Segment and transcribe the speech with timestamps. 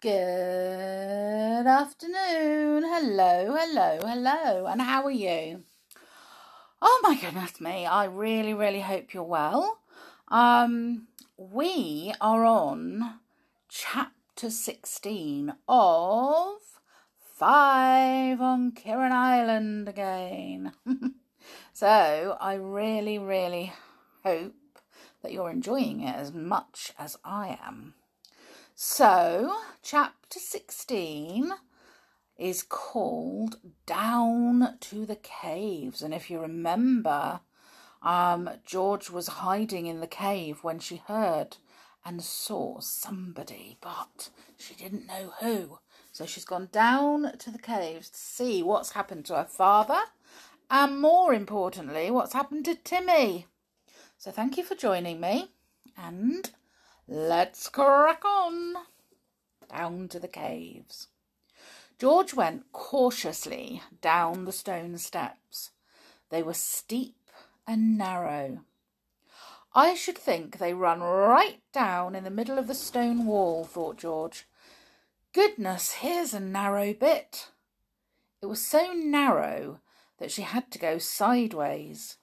[0.00, 2.84] Good afternoon.
[2.84, 4.66] Hello, hello, hello.
[4.66, 5.64] And how are you?
[6.80, 7.84] Oh my goodness me.
[7.84, 9.80] I really, really hope you're well.
[10.28, 13.14] Um, we are on
[13.68, 16.58] chapter 16 of
[17.34, 20.74] Five on Kirrin Island again.
[21.72, 23.72] so I really, really
[24.22, 24.54] hope
[25.24, 27.94] that you're enjoying it as much as I am.
[28.80, 31.50] So, chapter 16
[32.36, 36.00] is called Down to the Caves.
[36.00, 37.40] And if you remember,
[38.02, 41.56] um, George was hiding in the cave when she heard
[42.04, 45.80] and saw somebody, but she didn't know who.
[46.12, 50.02] So she's gone down to the caves to see what's happened to her father
[50.70, 53.48] and, more importantly, what's happened to Timmy.
[54.18, 55.50] So thank you for joining me
[55.96, 56.52] and
[57.10, 58.74] Let's crack on
[59.74, 61.08] down to the caves.
[61.98, 65.70] George went cautiously down the stone steps.
[66.28, 67.16] They were steep
[67.66, 68.60] and narrow.
[69.74, 73.96] I should think they run right down in the middle of the stone wall, thought
[73.96, 74.46] George.
[75.32, 77.48] Goodness, here's a narrow bit.
[78.42, 79.80] It was so narrow
[80.18, 82.17] that she had to go sideways.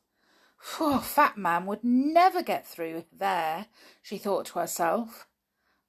[0.73, 3.67] Poor fat man would never get through there,
[4.01, 5.27] she thought to herself.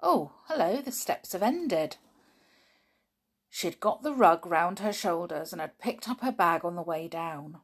[0.00, 1.96] Oh, hello, the steps have ended.
[3.48, 6.76] She had got the rug round her shoulders and had picked up her bag on
[6.76, 7.60] the way down.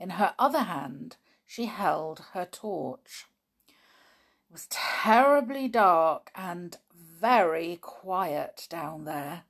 [0.00, 3.26] In her other hand, she held her torch.
[3.68, 9.44] It was terribly dark and very quiet down there.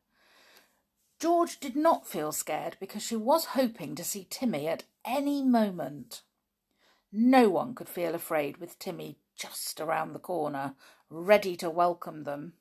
[1.21, 6.23] George did not feel scared because she was hoping to see Timmy at any moment.
[7.19, 10.75] No one could feel afraid with Timmy just around the corner,
[11.09, 12.53] ready to welcome them.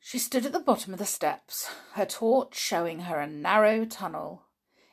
[0.00, 4.46] She stood at the bottom of the steps, her torch showing her a narrow tunnel.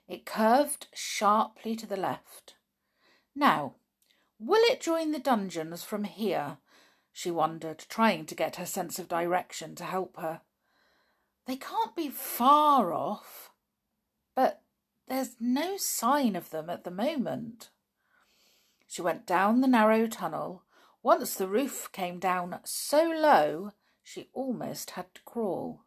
[0.08, 2.54] It curved sharply to the left.
[3.34, 3.74] Now,
[4.38, 6.58] will it join the dungeons from here?
[7.12, 10.42] She wondered, trying to get her sense of direction to help her.
[11.48, 13.50] They can't be far off.
[14.36, 14.62] But
[15.08, 17.70] there's no sign of them at the moment.
[18.88, 20.64] She went down the narrow tunnel.
[21.04, 23.72] Once the roof came down so low
[24.02, 25.82] she almost had to crawl.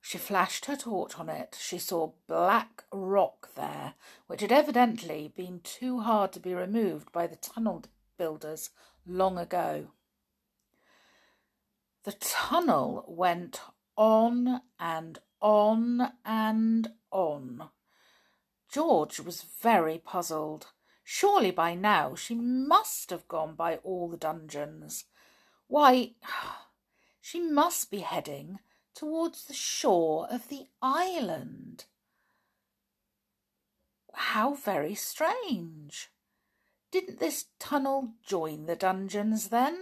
[0.00, 1.56] She flashed her torch on it.
[1.60, 3.94] She saw black rock there,
[4.26, 7.84] which had evidently been too hard to be removed by the tunnel
[8.18, 8.70] builders
[9.06, 9.88] long ago.
[12.04, 13.60] The tunnel went
[13.96, 17.68] on and on and on.
[18.70, 20.68] George was very puzzled.
[21.04, 25.04] Surely by now she must have gone by all the dungeons.
[25.66, 26.12] Why,
[27.20, 28.60] she must be heading
[28.94, 31.84] towards the shore of the island.
[34.14, 36.10] How very strange.
[36.90, 39.80] Didn't this tunnel join the dungeons then?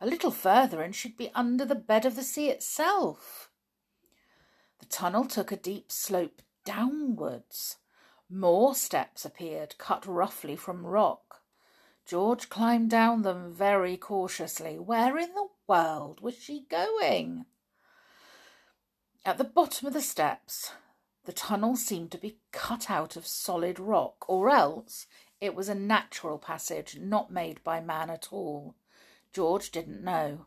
[0.00, 3.51] A little further and she'd be under the bed of the sea itself.
[4.82, 7.76] The tunnel took a deep slope downwards.
[8.28, 11.42] More steps appeared, cut roughly from rock.
[12.04, 14.80] George climbed down them very cautiously.
[14.80, 17.46] Where in the world was she going?
[19.24, 20.72] At the bottom of the steps,
[21.26, 25.06] the tunnel seemed to be cut out of solid rock, or else
[25.40, 28.74] it was a natural passage not made by man at all.
[29.32, 30.46] George didn't know.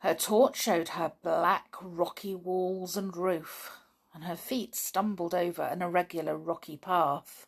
[0.00, 3.70] Her torch showed her black, rocky walls and roof,
[4.14, 7.46] and her feet stumbled over an irregular rocky path.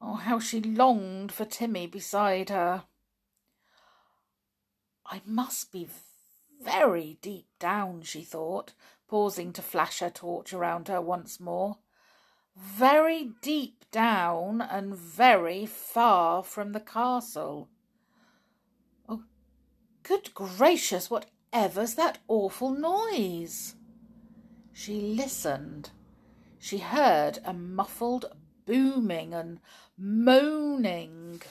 [0.00, 2.84] Oh, how she longed for Timmy beside her.
[5.06, 5.88] I must be
[6.60, 8.72] very deep down, she thought,
[9.06, 11.78] pausing to flash her torch around her once more.
[12.56, 17.68] Very deep down and very far from the castle.
[19.08, 19.22] Oh,
[20.02, 23.74] good gracious, what ever's that awful noise?
[24.72, 25.90] She listened.
[26.58, 28.26] She heard a muffled
[28.66, 29.60] booming and
[29.96, 31.42] moaning.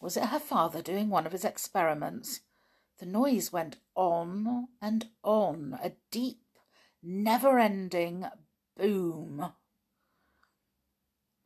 [0.00, 2.40] Was it her father doing one of his experiments?
[2.98, 6.42] The noise went on and on, a deep,
[7.02, 8.26] never ending
[8.76, 9.52] boom.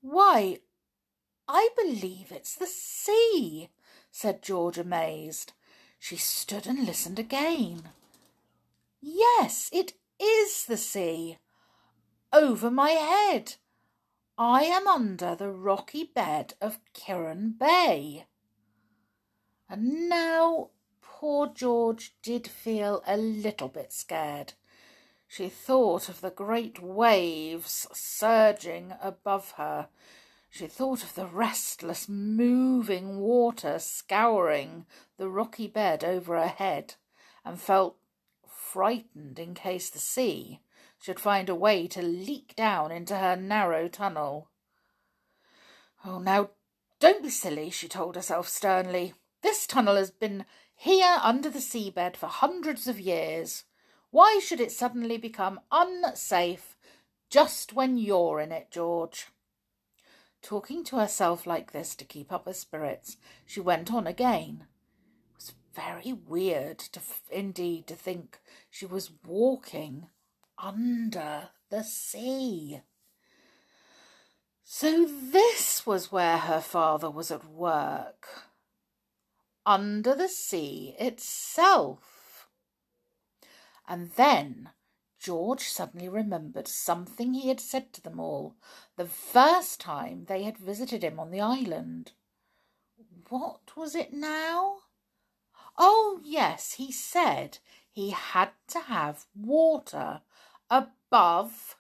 [0.01, 0.61] Why,
[1.49, 3.71] I believe it's the sea,
[4.11, 5.53] said George, amazed.
[6.01, 7.91] She stood and listened again.
[9.03, 11.39] Yes, it is the sea.
[12.33, 13.55] Over my head.
[14.39, 18.25] I am under the rocky bed of Kirrin Bay.
[19.69, 20.71] And now
[21.03, 24.55] poor George did feel a little bit scared.
[25.29, 29.89] She thought of the great waves surging above her.
[30.51, 34.85] She thought of the restless, moving water scouring
[35.17, 36.97] the rocky bed over her head,
[37.45, 37.97] and felt
[38.47, 40.61] frightened in case the sea
[41.01, 44.51] should find a way to leak down into her narrow tunnel.
[46.05, 46.51] Oh, now
[46.99, 49.15] don't be silly, she told herself sternly.
[49.43, 50.45] This tunnel has been
[50.75, 53.65] here under the seabed for hundreds of years.
[54.11, 56.77] Why should it suddenly become unsafe
[57.31, 59.29] just when you're in it, George?
[60.43, 64.67] Talking to herself like this to keep up her spirits, she went on again.
[65.31, 67.01] It was very weird to
[67.31, 68.39] indeed to think
[68.71, 70.09] she was walking
[70.59, 72.81] under the sea.
[74.65, 78.29] So this was where her father was at work.
[79.67, 82.49] Under the sea itself.
[83.87, 84.71] And then
[85.21, 88.57] George suddenly remembered something he had said to them all
[88.97, 92.13] the first time they had visited him on the island.
[93.29, 94.79] What was it now?
[95.77, 97.59] Oh, yes, he said
[97.91, 100.23] he had to have water
[100.71, 101.77] above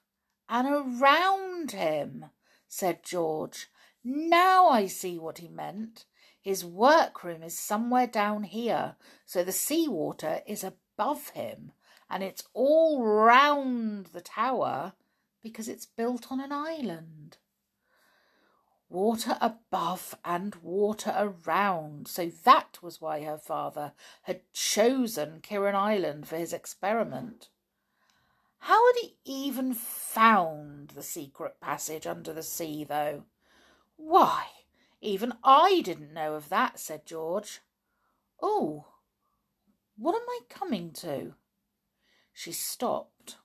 [0.46, 2.26] and around him,
[2.68, 3.68] said George.
[4.04, 6.04] Now I see what he meant.
[6.42, 11.72] His workroom is somewhere down here, so the sea water is above him
[12.10, 14.94] and it's all round the tower
[15.42, 17.38] because it's built on an island.
[18.88, 22.08] Water above and water around.
[22.08, 23.92] So that was why her father
[24.22, 27.48] had chosen Kirrin Island for his experiment.
[28.64, 33.24] How had he even found the secret passage under the sea, though?
[33.96, 34.46] Why,
[35.00, 37.60] even I didn't know of that, said George.
[38.42, 38.86] Oh,
[39.96, 41.34] what am I coming to?
[42.32, 43.36] She stopped.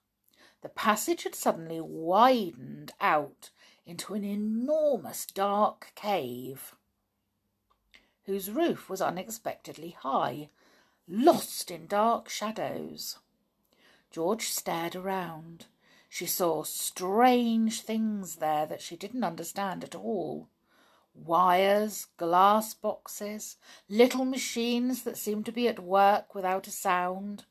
[0.62, 3.50] The passage had suddenly widened out
[3.86, 6.76] into an enormous dark cave,
[8.24, 10.50] whose roof was unexpectedly high,
[11.08, 13.20] lost in dark shadows.
[14.12, 15.66] George stared around.
[16.10, 20.48] She saw strange things there that she didn't understand at all.
[21.14, 23.58] Wires, glass boxes,
[23.90, 27.46] little machines that seemed to be at work without a sound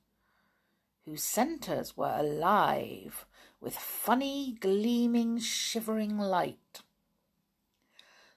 [1.05, 3.27] whose centres were alive
[3.61, 6.81] with funny, gleaming, shivering light.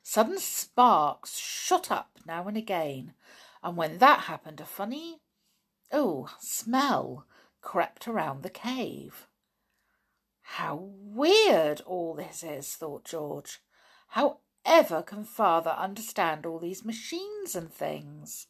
[0.04, 3.14] Sudden sparks shot up now and again,
[3.62, 5.20] and when that happened, a funny,
[5.92, 7.26] oh, smell
[7.62, 9.28] crept around the cave.
[10.42, 13.60] How weird all this is, thought George.
[14.10, 18.48] How ever can father understand all these machines and things?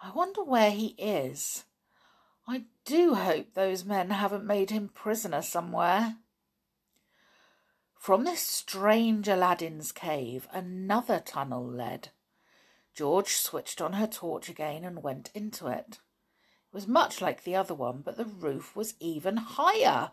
[0.00, 1.64] I wonder where he is.
[2.46, 6.16] I do hope those men haven't made him prisoner somewhere.
[7.98, 12.10] From this strange Aladdin's cave, another tunnel led.
[12.92, 16.00] George switched on her torch again and went into it.
[16.68, 20.12] It was much like the other one, but the roof was even higher.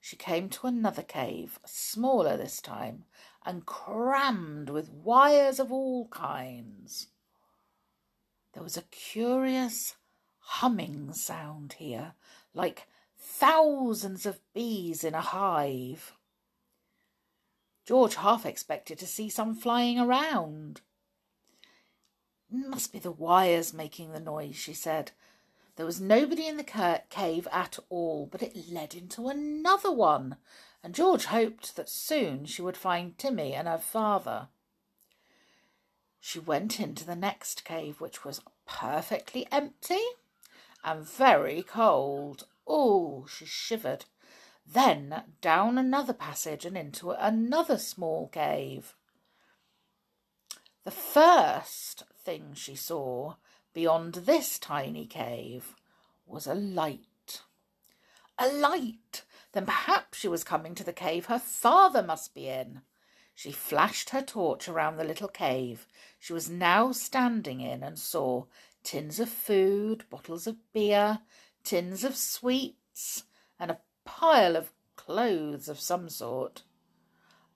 [0.00, 3.04] She came to another cave, smaller this time,
[3.44, 7.08] and crammed with wires of all kinds.
[8.52, 9.96] There was a curious
[10.38, 12.14] humming sound here,
[12.52, 16.14] like thousands of bees in a hive.
[17.84, 20.80] George half expected to see some flying around.
[22.50, 25.12] Must be the wires making the noise, she said.
[25.76, 30.36] There was nobody in the cave at all, but it led into another one,
[30.82, 34.48] and George hoped that soon she would find Timmy and her father.
[36.20, 40.02] She went into the next cave, which was perfectly empty
[40.84, 42.46] and very cold.
[42.66, 44.04] Oh, she shivered.
[44.66, 48.94] Then down another passage and into another small cave.
[50.84, 53.34] The first thing she saw
[53.72, 55.74] beyond this tiny cave
[56.26, 57.42] was a light.
[58.38, 59.24] A light!
[59.52, 62.82] Then perhaps she was coming to the cave her father must be in.
[63.42, 65.86] She flashed her torch around the little cave
[66.18, 68.44] she was now standing in and saw
[68.84, 71.20] tins of food, bottles of beer,
[71.64, 73.24] tins of sweets,
[73.58, 76.64] and a pile of clothes of some sort.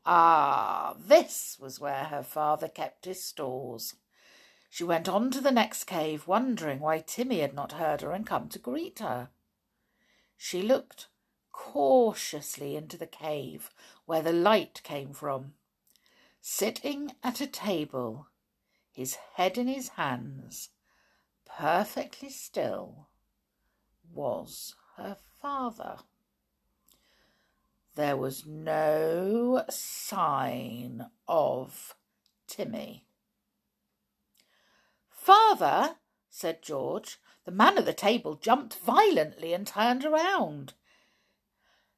[0.06, 3.94] Ah, this was where her father kept his stores.
[4.70, 8.26] She went on to the next cave, wondering why Timmy had not heard her and
[8.26, 9.28] come to greet her.
[10.34, 11.08] She looked
[11.52, 13.70] cautiously into the cave
[14.06, 15.52] where the light came from.
[16.46, 18.28] Sitting at a table,
[18.92, 20.68] his head in his hands,
[21.46, 23.08] perfectly still,
[24.12, 26.00] was her father.
[27.94, 31.94] There was no sign of
[32.46, 33.06] Timmy.
[35.08, 35.96] Father,
[36.28, 37.20] said George.
[37.46, 40.74] The man at the table jumped violently and turned around.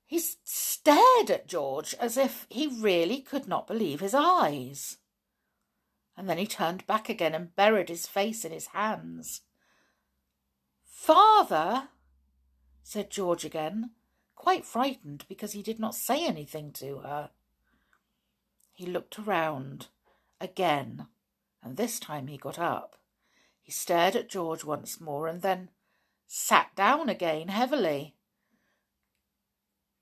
[0.07, 4.99] He stared at George as if he really could not believe his eyes.
[6.17, 9.43] And then he turned back again and buried his face in his hands.
[10.85, 11.89] Father,
[12.83, 13.91] said George again,
[14.35, 17.31] quite frightened because he did not say anything to her.
[18.73, 19.89] He looked around
[20.41, 21.07] again,
[21.63, 22.97] and this time he got up.
[23.63, 25.71] He stared at George once more and then
[26.27, 28.16] sat down again heavily.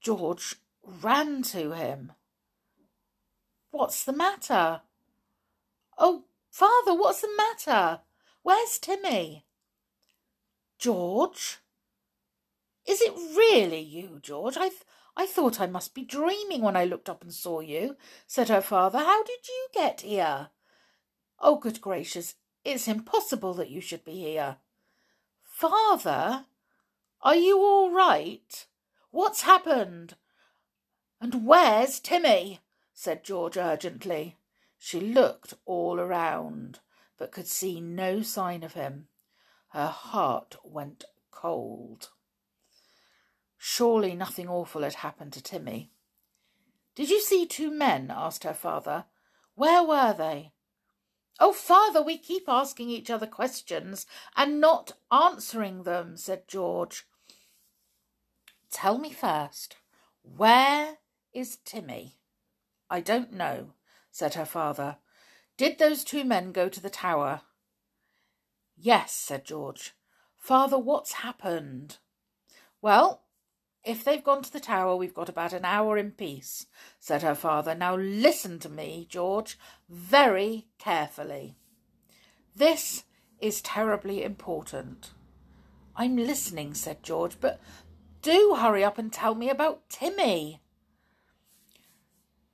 [0.05, 0.57] George
[1.03, 2.13] ran to him.
[3.71, 4.83] What's the matter?
[5.97, 8.01] Oh, father, what's the matter?
[8.43, 9.47] Where's Timmy?
[10.79, 11.57] George?
[12.87, 14.59] Is it really you, George?
[14.59, 14.83] I, th-
[15.17, 17.97] I thought I must be dreaming when I looked up and saw you,
[18.27, 18.99] said her father.
[18.99, 20.51] How did you get here?
[21.41, 24.59] Oh, good gracious, it's impossible that you should be here.
[25.43, 26.45] Father,
[27.23, 28.67] are you all right?
[29.15, 30.17] What's happened?
[31.21, 32.59] And where's Timmy?
[32.93, 34.39] said George urgently.
[34.77, 36.81] She looked all around,
[37.17, 39.07] but could see no sign of him.
[39.69, 42.11] Her heart went cold.
[43.57, 45.93] Surely nothing awful had happened to Timmy.
[46.97, 48.13] Did you see two men?
[48.13, 49.05] asked her father.
[49.55, 50.51] Where were they?
[51.39, 54.07] Oh, father, we keep asking each other questions
[54.37, 57.07] and not answering them, said George.
[58.75, 59.77] Tell me first,
[60.23, 60.99] where
[61.33, 62.17] is Timmy?
[62.91, 63.75] I don't know,
[64.11, 64.97] said her father.
[65.57, 67.43] Did those two men go to the tower?
[68.77, 69.93] Yes, said George.
[70.37, 71.99] Father, what's happened?
[72.83, 73.23] Well,
[73.85, 76.67] if they've gone to the tower, we've got about an hour in peace,
[76.99, 77.77] said her father.
[77.77, 79.57] Now listen to me, George,
[79.89, 81.55] very carefully.
[82.57, 83.05] This
[83.39, 85.13] is terribly important.
[85.95, 87.61] I'm listening, said George, but
[88.25, 90.63] do hurry up and tell me about Timmy.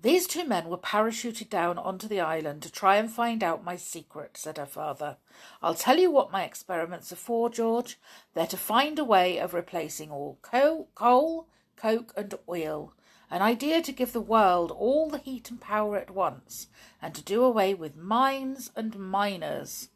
[0.02, 3.76] These two men were parachuted down onto the island to try and find out my
[3.76, 5.18] secret, said her father.
[5.62, 8.00] I'll tell you what my experiments are for, George.
[8.34, 11.46] They're to find a way of replacing all coal, coal
[11.76, 12.94] coke, and oil.
[13.30, 16.66] An idea to give the world all the heat and power at once,
[17.00, 19.90] and to do away with mines and miners.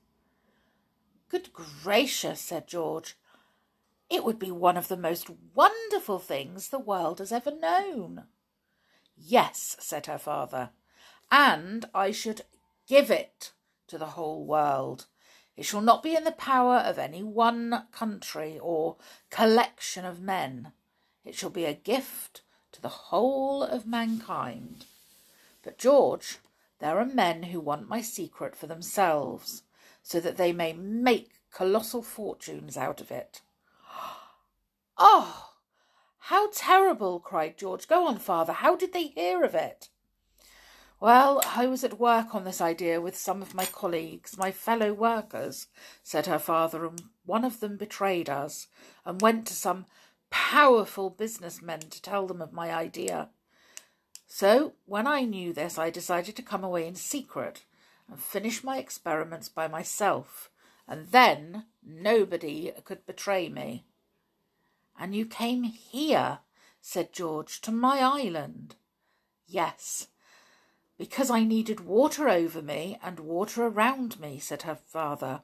[1.28, 3.16] Good gracious, said George.
[4.10, 8.24] It would be one of the most wonderful things the world has ever known.
[9.16, 10.70] Yes, said her father,
[11.30, 12.42] and I should
[12.86, 13.52] give it
[13.86, 15.06] to the whole world.
[15.56, 18.96] It shall not be in the power of any one country or
[19.30, 20.72] collection of men.
[21.24, 22.42] It shall be a gift
[22.72, 24.86] to the whole of mankind.
[25.62, 26.38] But, George,
[26.80, 29.62] there are men who want my secret for themselves,
[30.02, 33.40] so that they may make colossal fortunes out of it.
[34.96, 35.54] Oh,
[36.18, 37.20] how terrible!
[37.20, 37.88] cried George.
[37.88, 38.52] Go on, father.
[38.52, 39.88] How did they hear of it?
[41.00, 44.94] Well, I was at work on this idea with some of my colleagues, my fellow
[44.94, 45.66] workers,
[46.02, 48.68] said her father, and one of them betrayed us
[49.04, 49.84] and went to some
[50.30, 53.28] powerful businessmen to tell them of my idea.
[54.26, 57.64] So, when I knew this, I decided to come away in secret
[58.08, 60.50] and finish my experiments by myself,
[60.88, 63.84] and then nobody could betray me.
[64.98, 66.40] And you came here,
[66.80, 68.76] said George, to my island.
[69.46, 70.08] Yes,
[70.96, 75.42] because I needed water over me and water around me, said her father.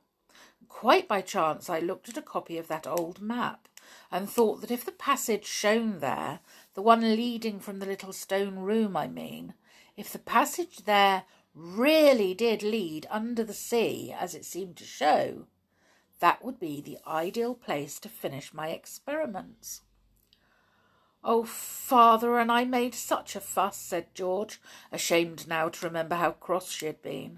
[0.68, 3.68] Quite by chance, I looked at a copy of that old map
[4.10, 6.40] and thought that if the passage shown there,
[6.74, 9.54] the one leading from the little stone room, I mean,
[9.96, 15.46] if the passage there really did lead under the sea, as it seemed to show,
[16.20, 19.82] that would be the ideal place to finish my experiments.
[21.22, 24.60] Oh, father, and I made such a fuss, said George,
[24.90, 27.36] ashamed now to remember how cross she had been.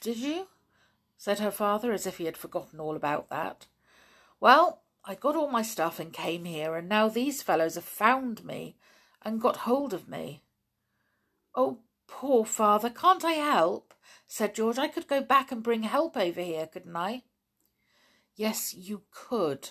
[0.00, 0.48] Did you?
[1.16, 3.66] said her father, as if he had forgotten all about that.
[4.40, 8.44] Well, I got all my stuff and came here, and now these fellows have found
[8.44, 8.76] me
[9.22, 10.42] and got hold of me.
[11.54, 13.94] Oh, poor father, can't I help?
[14.26, 14.78] said George.
[14.78, 17.22] I could go back and bring help over here, couldn't I?
[18.36, 19.70] Yes, you could,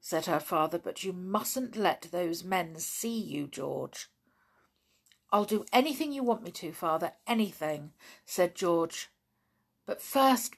[0.00, 4.08] said her father, but you mustn't let those men see you, George.
[5.32, 7.92] I'll do anything you want me to, father, anything,
[8.24, 9.08] said George.
[9.86, 10.56] But first,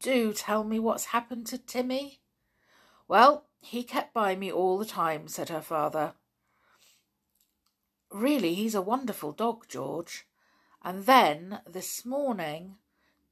[0.00, 2.20] do tell me what's happened to Timmy.
[3.08, 6.14] Well, he kept by me all the time, said her father.
[8.10, 10.26] Really, he's a wonderful dog, George.
[10.82, 12.76] And then, this morning,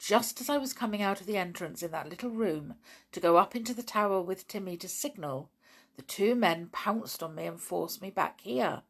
[0.07, 2.75] just as I was coming out of the entrance in that little room
[3.13, 5.51] to go up into the tower with Timmy to signal,
[5.97, 8.83] the two men pounced on me and forced me back here.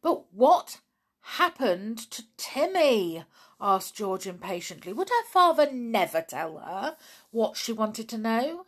[0.00, 0.80] But what
[1.20, 3.24] happened to Timmy?
[3.60, 4.94] asked George impatiently.
[4.94, 6.96] Would her father never tell her
[7.30, 8.66] what she wanted to know?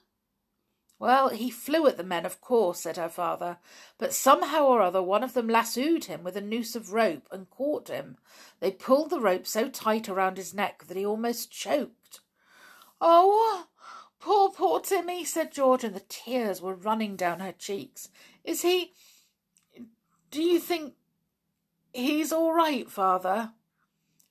[0.99, 3.59] Well, he flew at the men, of course, said her father,
[3.99, 7.51] but somehow or other one of them lassoed him with a noose of rope and
[7.51, 8.17] caught him.
[8.61, 12.21] They pulled the rope so tight around his neck that he almost choked.
[12.99, 13.67] Oh,
[14.21, 18.09] poor, poor Timmy, said George, and the tears were running down her cheeks.
[18.43, 18.95] Is he.
[20.31, 20.95] Do you think
[21.93, 23.53] he's all right, father?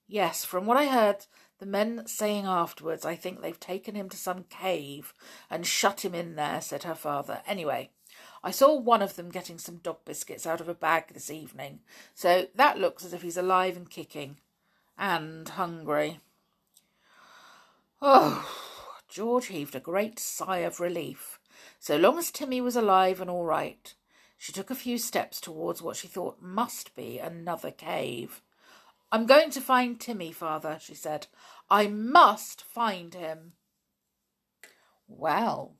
[0.07, 1.25] Yes, from what I heard
[1.59, 5.13] the men saying afterwards, I think they've taken him to some cave
[5.49, 7.41] and shut him in there, said her father.
[7.47, 7.91] Anyway,
[8.43, 11.79] I saw one of them getting some dog biscuits out of a bag this evening,
[12.13, 14.37] so that looks as if he's alive and kicking.
[14.97, 16.19] And hungry.
[18.01, 18.47] Oh,
[19.09, 21.39] George heaved a great sigh of relief.
[21.79, 23.93] So long as Timmy was alive and all right.
[24.37, 28.41] She took a few steps towards what she thought must be another cave.
[29.15, 31.27] I'm going to find Timmy, father, she said.
[31.69, 33.53] I must find him.
[35.07, 35.77] Well,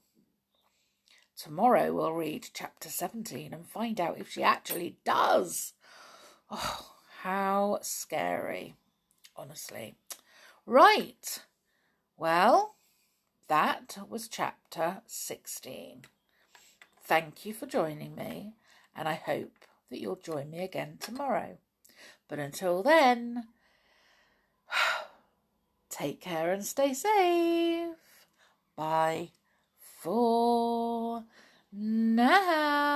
[1.37, 5.73] tomorrow we'll read chapter 17 and find out if she actually does.
[6.49, 8.77] Oh, how scary,
[9.35, 9.97] honestly.
[10.65, 11.41] Right.
[12.15, 12.75] Well,
[13.49, 16.03] that was chapter 16.
[17.03, 18.53] Thank you for joining me,
[18.95, 21.57] and I hope that you'll join me again tomorrow.
[22.27, 23.47] But until then,
[25.89, 27.95] take care and stay safe.
[28.75, 29.29] Bye
[30.01, 31.23] for
[31.71, 32.95] now.